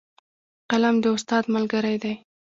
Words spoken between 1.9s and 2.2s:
دی